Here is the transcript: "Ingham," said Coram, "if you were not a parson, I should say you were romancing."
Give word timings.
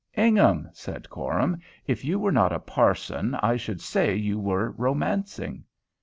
"Ingham," 0.17 0.67
said 0.73 1.11
Coram, 1.11 1.59
"if 1.85 2.03
you 2.03 2.17
were 2.17 2.31
not 2.31 2.51
a 2.51 2.57
parson, 2.59 3.35
I 3.35 3.55
should 3.55 3.79
say 3.81 4.15
you 4.15 4.39
were 4.39 4.71
romancing." 4.71 5.63